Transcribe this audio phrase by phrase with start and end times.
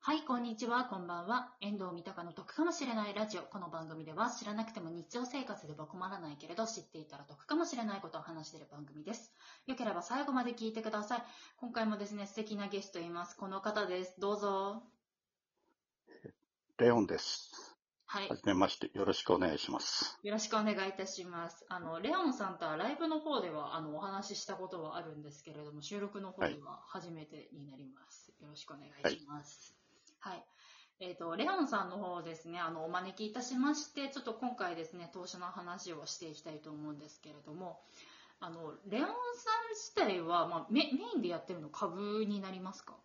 [0.00, 1.52] はい、こんにちは、こんばんは。
[1.60, 3.42] 遠藤三鷹の得かもしれないラジオ。
[3.42, 9.34] この番組では知らなくても日常生活では困らないけれど知っていたら得かもしれないことを話している番組です。
[9.66, 11.22] よければ最後まで聞いてください。
[11.58, 13.36] 今回もですね、素敵なゲストいます。
[13.36, 14.14] この方です。
[14.18, 14.82] どうぞ。
[16.78, 17.76] レオンです。
[18.06, 18.36] はいは。
[18.36, 20.18] じめまして、よろしくお願いします。
[20.22, 21.66] よろしくお願いいたします。
[21.68, 28.32] あの、レオンさんとはライブの方では、あの、お話ししたことはあるんですけれども、収録の方では初めてになります。
[28.40, 29.72] よろしくお願いします。
[29.72, 29.77] はい。
[31.00, 37.80] えっ、と、レオンさんの方ですね、あの、お招きいたしまして、ちょっと今回ですね、投資の話をしていきたいと思うんですけれども、
[38.40, 39.14] あの、レオンさん
[39.74, 42.96] 自体は、まあ、メメインでやってるの株になりますか？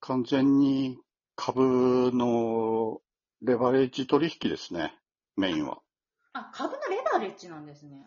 [0.00, 0.98] 完全に
[1.34, 3.00] 株の
[3.42, 4.94] レバレッジ取引ですね、
[5.36, 5.82] メインは。
[6.34, 8.06] あ、株のレバレッジなんですね。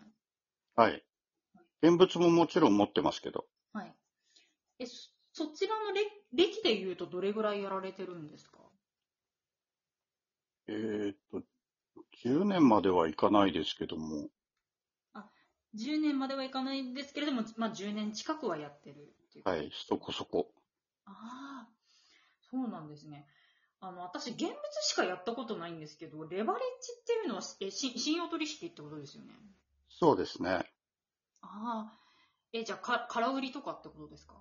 [0.76, 1.04] はい。
[1.82, 3.94] 現物ももちろん持ってますけど、はい。
[4.78, 8.58] え、そそちらの歴歴で言うとどれぐらいやられてるんですか？
[10.68, 11.42] えーっと、
[12.12, 14.30] 10年まではいかないですけども、
[15.74, 18.94] 10年まではいかないんですけれども、まあ、10年近くはやってる
[19.28, 19.44] っていう。
[19.44, 20.52] はい、そこそこ。
[21.06, 21.68] ああ、
[22.50, 23.26] そうなんですね。
[23.80, 24.52] あの、私、現物
[24.82, 29.32] しかやったことないんですけど、レバレッジっていうのは、え、し信用取引ってことですよね。
[29.90, 30.72] そうですね。
[31.40, 31.98] ああ、
[32.52, 34.34] え、じゃあ、か、空売りとかってことですか？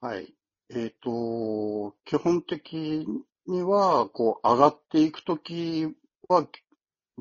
[0.00, 0.34] はい。
[0.70, 3.06] えーっと、基本的
[3.46, 5.86] には、こう、上がっていくとき
[6.28, 6.46] は、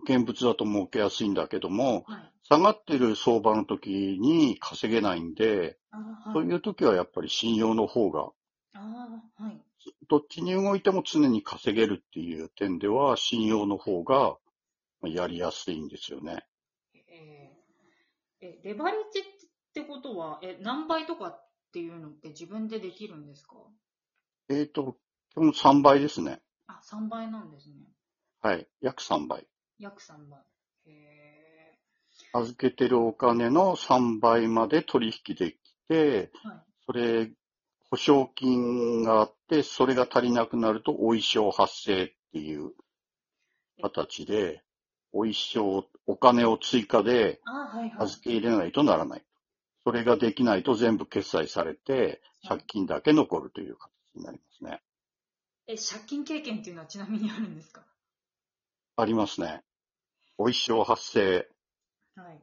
[0.04, 2.32] 現物だと儲けやすいんだけども、はい。
[2.44, 6.34] 下がってる相場の時に稼げないんで、はい。
[6.34, 8.32] そういう時はやっぱり信用の方が、は
[9.50, 9.62] い。
[10.10, 14.38] どっちに動いても常に稼げるっていう点では、信用の方が
[15.02, 16.46] まあやりやすいんですよね。
[17.08, 17.66] えー
[18.42, 19.24] え、レバレッジっ
[19.74, 21.40] てことは、え、何倍とか
[21.76, 23.56] っていうのって自分でできるんですか？
[24.48, 24.96] えっ、と、
[25.32, 26.42] 基本3倍ですね。
[26.68, 27.92] あ、3倍なんですね。
[28.42, 28.66] はい。
[28.80, 29.46] 約3倍。
[29.78, 30.40] 約3倍。
[30.86, 31.78] へ
[32.32, 35.58] 預けてるお金の3倍まで取引でき
[35.90, 36.64] て、ーはい。
[36.86, 37.30] それ、
[37.90, 42.72] 保証金があって、それが足りなくなると、お衣装発生っていう
[43.82, 44.64] 形で、
[45.12, 47.42] お衣装、お金を追加で。
[48.00, 49.26] 預け入れないとならない。
[49.86, 54.82] それができないと全部決済されて、借金だけ残るという形になりますね。
[55.68, 57.86] え、借金経験っていうのはちなみにあるんですか？
[58.98, 59.64] ありますね。
[60.38, 61.48] お衣装発生、
[62.16, 62.42] はい。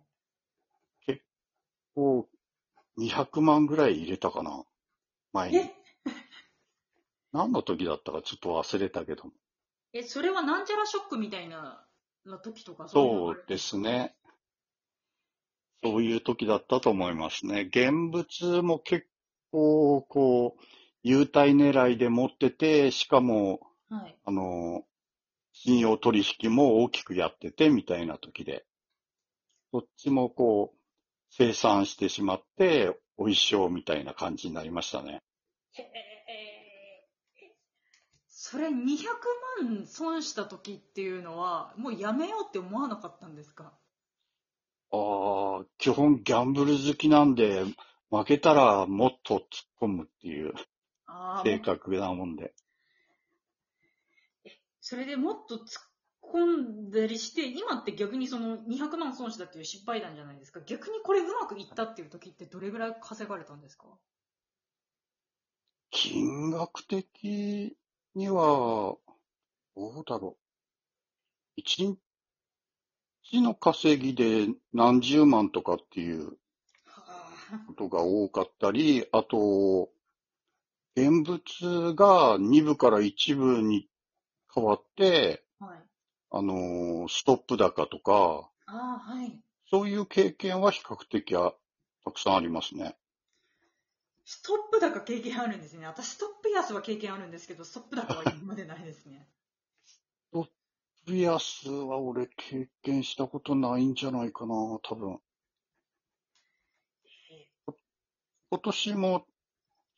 [1.97, 2.26] を
[2.98, 4.64] 200万ぐらい入れたかな
[5.32, 5.56] 前に。
[5.59, 5.74] え、
[7.32, 9.24] 何の時だったかちょっと忘れたけど。
[9.92, 11.86] え、それはなんちゃらショックみたいな
[12.24, 12.88] の時とか？
[12.88, 14.14] そうですね。
[15.82, 17.62] そういう時だったと思いますね。
[17.62, 19.06] 現物も結
[19.50, 20.62] 構、こう、
[21.03, 23.60] 優待狙いで持ってて、しかも。
[23.88, 24.16] はい。
[24.25, 24.84] あの、
[25.53, 28.65] 信用取引も大きくやってて、みたいな時で。
[29.72, 30.78] そっちもこう、
[31.31, 35.22] 生産してしまって、お衣装みたいな感じになりましたね。
[35.72, 37.53] へえ、
[38.28, 38.75] それ200
[39.62, 43.72] 万損した時っていうのは、もうやめようって思わなかったんですか？
[44.92, 47.64] ああ、基本ギャンブル好きなんで、
[48.10, 49.44] 負けたらもっと突っ
[49.80, 50.53] 込むっていう
[51.06, 52.53] ああ、性格なもんで。
[54.82, 55.62] それでもっと突っ
[56.22, 56.44] 込
[56.88, 60.60] んだりして、今って逆にその200万損したっていう失敗談じゃないですか。
[60.66, 63.86] 逆にこれうまくいったっていう時ってどれぐらい稼がれたんですか？
[65.91, 67.76] 金額的
[68.14, 68.97] には、
[69.74, 70.42] どうだろう。
[71.56, 71.97] 一
[73.22, 76.37] 日の稼ぎで何十万とかっていう
[76.84, 79.91] はことが多かったり、あと、
[80.94, 83.88] 現物が2部から1部に
[84.55, 85.78] 変わって、あ、はい。
[86.31, 89.39] あのーストップ高とか、ああ、はい。
[89.71, 91.53] そういう経験は比較的あ
[92.04, 92.97] たくさんありますね。
[94.25, 95.86] ストップ高経験あるんですね。
[95.86, 99.27] 私ストップ安は経験あるんですけど、ストップ高は今までないですね。
[101.07, 105.19] ビアスは俺経験したことないんじゃないかな、多分。
[108.51, 109.27] 今年も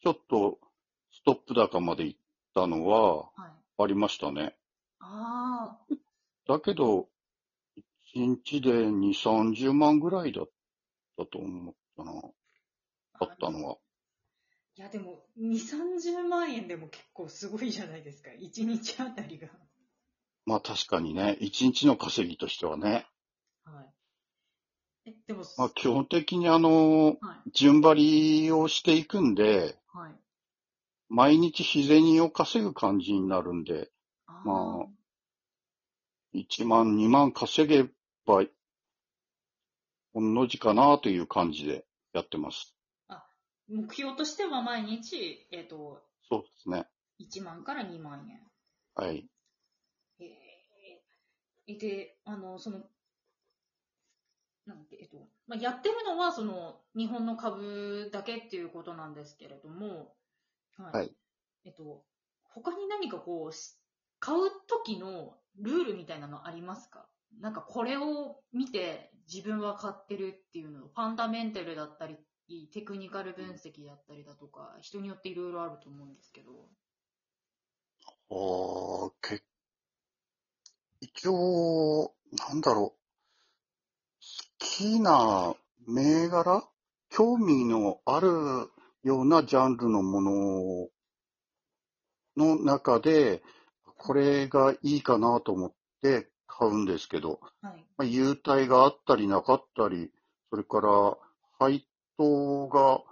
[0.03, 0.59] ちょっと
[1.13, 2.19] ストップ高まで行っ
[2.55, 3.49] たのはは
[3.79, 3.83] い。
[3.83, 4.57] ありましたね。
[5.01, 5.77] あ
[6.47, 7.09] だけど、
[8.15, 10.51] 1日で2、30万ぐらいだっ
[11.19, 12.13] たと思ったな、
[13.15, 13.25] あ。
[13.25, 13.77] あったのは。
[14.77, 18.31] いや、でも、2、30万円でも結構すごいじゃないですか。
[18.31, 19.49] 1日あたりが。
[20.47, 23.07] まあ確かにね、1日の稼ぎとしてはね。
[23.65, 23.83] は
[25.07, 25.11] い。
[25.11, 27.51] え、でも、まあ基本的にあの、はい。
[27.53, 30.13] 順張りをしていくんで、はい。
[31.09, 33.91] 毎日日銭を稼ぐ感じになるんで、
[34.27, 34.87] あーまあ
[36.33, 37.89] 1万、2万稼げ
[38.27, 38.45] ば、
[40.13, 42.75] ほんの字かなという感じでやってます。
[43.69, 46.87] 目標としては毎日、えっ、と、そうですね。
[47.19, 48.41] 1万から2万円。
[48.95, 49.27] はい。
[51.67, 52.91] えー、で、あの、その、
[54.67, 60.17] なんて、えっと、まあ、やってるのは、その、日本の株だけっていうことなんですけれども、
[60.77, 60.93] はい。
[60.93, 61.17] はい
[61.67, 62.05] えっと、
[62.45, 63.79] 他に何かこう、し
[64.21, 67.09] 買う時のルールみたいなのありますか？
[67.41, 72.19] なんかこれを見て自分は買ってるっていうのを、ファンダメンタルだったり、
[72.73, 76.69] テクニカル分析だったりだとか、人によっていろいろあると思うんですけど。
[78.31, 79.43] ああ、け、
[81.05, 82.15] 一応、
[82.49, 82.99] なんだろう。
[84.21, 85.55] 好きな
[85.87, 86.63] 銘柄？
[87.11, 88.29] 興味のある
[89.03, 90.89] ようなジャンルのもの
[92.39, 93.43] の中で、
[93.99, 97.87] これがいいかなと思って買うんですけど、はい。
[97.99, 100.11] まあ、優待があったりなかったり、
[100.49, 101.19] それから
[101.59, 101.87] 配
[102.17, 103.03] 当が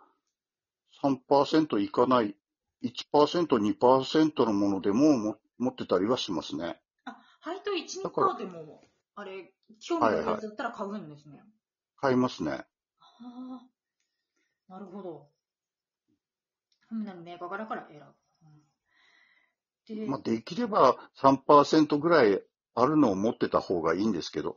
[1.02, 2.34] 3%いかない、
[2.82, 6.80] 1%、2%のものでもも持ってたりはしますね。
[7.42, 8.82] あ、配当1、だから2%でも、
[9.14, 11.42] あれ、興味があるやつだったら買うんですね。
[11.96, 12.50] 買いますね。
[12.50, 13.60] は
[14.68, 15.28] あ、なるほど。
[16.90, 18.04] うんな銘柄から選ぶ。
[18.04, 18.62] うん
[19.86, 22.40] で、まあ、できれば3%ぐらい
[22.74, 24.56] あるのを持ってた方がいいんですけど、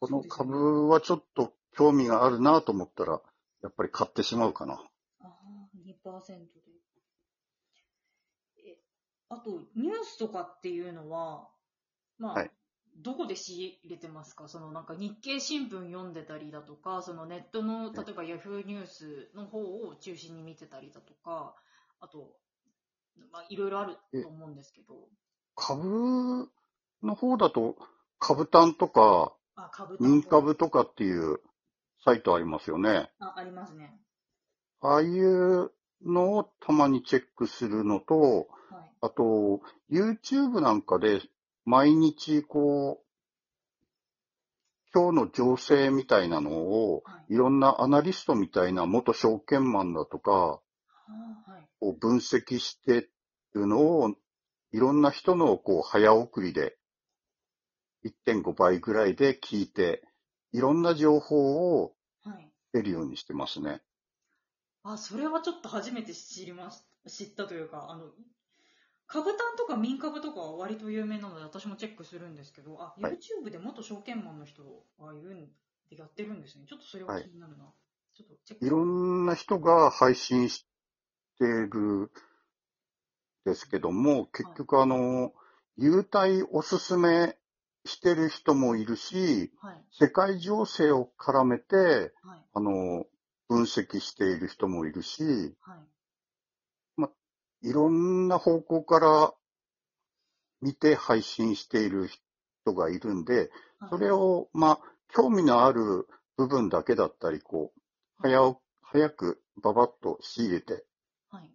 [0.00, 3.20] この株はちょっと興味があるなと思ったら、
[3.62, 4.74] やっぱり買ってしまうかな。
[5.20, 5.28] ああ、
[5.74, 6.44] 2%で。
[8.58, 8.78] え、
[9.30, 11.48] あと、ニュースとかっていうのは、
[12.18, 12.50] まあ、はい
[12.98, 14.48] どこで仕入れてますか？
[14.48, 21.54] そのなんか日経新聞読んでたりだとか、そのネットの、例えばヤフーニュースの方を中心に見てたりだとか、
[22.00, 22.32] あと、
[23.30, 24.94] まあ、いろいろあると思うんですけど、
[25.54, 26.50] 株
[27.02, 27.76] の方だと、
[28.18, 31.40] 株単とか、あ、株民株とかっていう
[32.02, 33.10] サイトありますよね。
[33.18, 34.00] あ、ありますね。
[34.80, 35.70] ああいう
[36.02, 38.92] のをたまにチェックするのと、はい。
[39.02, 39.60] あと、
[39.90, 41.20] YouTube なんかで
[41.66, 43.06] 毎日こう、
[44.94, 47.34] 今日の情勢みたいなのを、はい。
[47.34, 50.62] いろんなアナリストみたいな元証券マンだとか、は
[51.46, 51.68] あ、はい。
[51.80, 53.10] こう分析して
[53.52, 54.14] るのを、
[54.72, 56.78] いろんな人のこう早送りで
[58.04, 60.02] 1.5倍ぐらいで聞いて、
[60.52, 62.50] いろんな情報をはい。
[62.72, 63.82] 得るようにしてますね。
[64.84, 68.04] あ、それはちょっと初めて知りまし、知ったというか、あの、
[69.06, 74.62] 株単とか民株とかは割と有名なので私もチェックするんですけど、あ、はい YouTube で元証券マンの人
[75.00, 75.46] がいるん
[75.88, 76.66] でやってるんですね。
[76.68, 77.64] ちょっとそれは気になるな。
[78.16, 78.66] ちょっとチェック。
[78.66, 80.66] いろんな人が配信し
[81.38, 82.10] てる
[83.46, 85.32] ですけども、結局あの、
[85.76, 87.36] 優待おすすめ
[87.84, 89.84] してる人もいるし、はい。
[89.92, 92.44] 世界情勢を絡めて、はい。
[92.54, 93.06] あの、
[93.48, 95.22] 分析している人もいるし、
[95.60, 95.76] は
[97.66, 97.70] い。
[97.70, 99.34] いろんな方向から
[100.60, 102.08] 見て配信している
[102.64, 103.48] 人がいるんで、はい
[103.90, 106.08] それを、まあ、興味のある
[106.38, 107.80] 部分だけだったり、こう、
[108.16, 110.84] 早お、早くババッと仕入れて、
[111.30, 111.50] はい。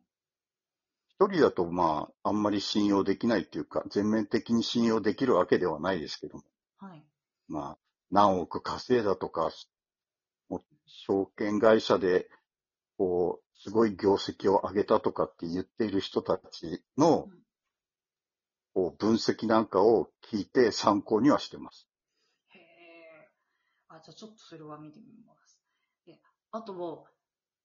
[1.07, 6.43] 一人だとまあ、あんまり信用できないっていうか、全面的に信用できるわけではないですけども、
[6.77, 7.03] はい。
[7.47, 7.77] まあ、
[8.11, 9.49] 何億稼いだとか、
[10.47, 12.29] もう証券会社で、
[12.97, 17.31] こう、すごい業績を上げたとかって言っている人たちのうん、
[18.73, 21.87] こう、分析なんかを聞いて参考にはしてます。
[22.55, 23.29] へえ。
[23.89, 25.61] あ、じゃあちょっとそれは見てみます。
[26.07, 26.19] で、
[26.51, 27.05] あと、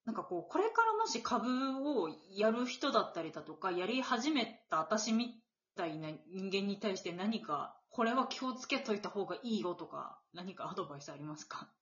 [0.05, 1.49] なんかこう、これからもし株
[1.89, 5.41] をやる人だったりだとか、やり始めた私み
[5.77, 11.73] たいな人間に対して何か、これは気をつけといた方がいいよとか、何かアドバイスありますか？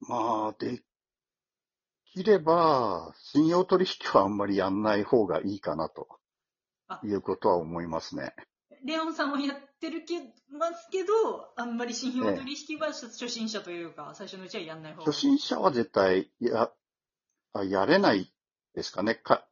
[0.00, 0.82] まあ、で
[2.16, 6.08] きれば、信用取引はあんまりやんない方がいいかなと
[6.88, 8.34] あいうことは思いますね。
[8.86, 10.20] レオンさんもやってるけ
[10.50, 11.12] ますけど、
[11.56, 15.04] あんまり信用取引は初心者というか、最初のうちはやんない方が。
[15.04, 16.70] 初心者は絶対や、
[17.52, 18.32] あやれない
[18.74, 19.14] ですかね。
[19.14, 19.46] か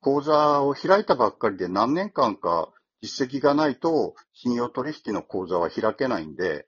[0.00, 6.66] 講座を開いたばっかりで何年間か実績がないと信用取引の講座は開けないんで、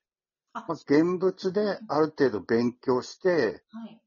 [0.53, 4.01] あまあ、現物である程度勉強して、はい。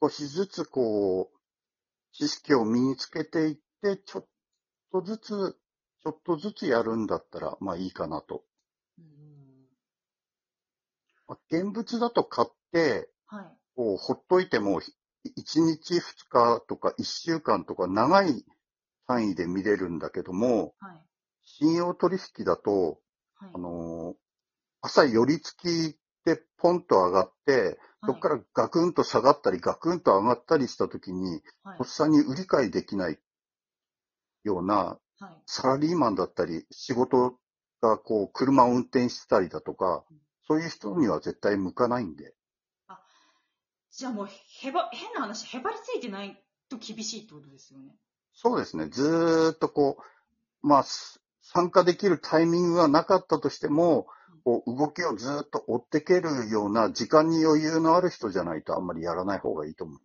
[0.00, 1.38] 少しずつこう、
[2.12, 4.26] 知識を身につけていって、ちょっ
[4.92, 5.58] とずつ、
[6.02, 8.44] ちょっとずつやるんだったら、まあいいかなと。
[8.98, 9.04] うん
[11.26, 13.58] まあ現物だと買って、はい。
[13.76, 18.44] こう、ほっといても、1日2日とか1週間とか長い
[19.06, 21.04] 単位で見れるんだけども、はい。
[21.44, 23.00] 信用取引だと、
[23.36, 23.50] はい。
[23.54, 24.16] あのー
[24.80, 31.86] 朝寄り付きでポンと上がって、そこからガクンと下がったりガクンと上がったりしたときに、はいとっ。
[31.86, 33.18] さに売り買いできない
[34.44, 35.30] ようなはい。
[35.46, 37.38] サラリーマンだったり、仕事
[37.82, 40.04] がこう、車を運転してたりだとか、
[40.46, 42.34] そういう人には絶対向かないんで。
[43.90, 47.96] じゃあもう、へば、変な話、へばりついてないと厳しいってことですよね。
[48.32, 48.86] そうですね。
[48.86, 49.98] ずーっとこ
[50.62, 54.06] う、まあ、す参加できるタイミングがなかったとしても、
[54.48, 60.00] こう動きをずーっと追ってけるような時間に余裕のある人じゃないとあんまりやらない方がいいと思う。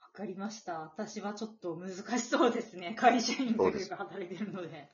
[0.00, 0.78] わかりました。
[0.78, 2.94] 私はちょっと難しそうですね。
[3.00, 4.92] 会社員というか働いてるので。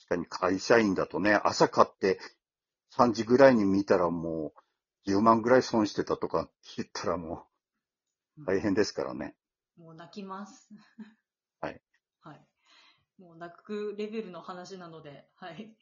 [0.00, 2.18] 確かに会社員だとね、朝買って
[2.96, 4.52] 3時ぐらいに見たらも
[5.06, 7.46] う10万ぐらい損してたとか言ったらも
[8.36, 9.36] う大変ですからね。
[9.76, 10.74] もう泣きます。
[11.60, 11.80] はい。
[12.22, 12.44] はい。
[13.20, 15.76] もう泣くレベルの話なので、はい。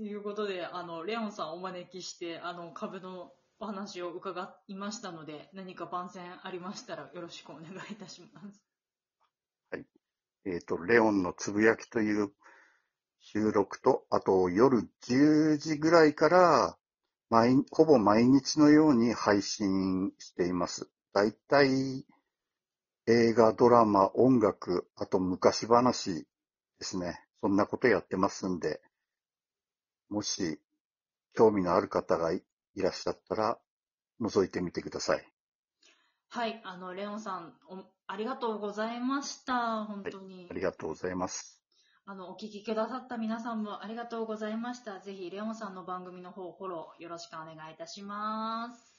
[0.00, 8.62] ということで、あの、レオンさんをお招きして、あの、株のお話を伺いましたので、何か番宣ありましたらよろしくお願いいたします。
[9.70, 9.84] はい
[10.46, 12.32] えっ、と、レオンのつぶやきという
[13.20, 16.78] 収録と、あと夜10時ぐらいから、
[17.28, 20.88] 毎、ほぼ毎日のように配信しています。
[21.12, 22.06] だいたい
[23.06, 26.26] 映画、ドラマ、音楽、あと昔話で
[26.80, 27.22] すね。
[27.42, 28.80] そんなことやってますんで、
[30.10, 30.60] もし
[31.34, 32.42] 興味のある方がい
[32.74, 33.58] いらっしゃったら、
[34.20, 35.26] 覗いてみてください。
[36.28, 36.60] はい。
[36.64, 39.84] あの、レオンさん、おありがとうございました。
[39.84, 40.48] 本当に。
[40.50, 41.60] ありがとうございます。
[42.06, 45.00] あの、お聞きくださった皆さんもありがとうございました。
[45.00, 48.89] ぜひ、レオンさんの番組の方、フォローよろしくお願いいたします。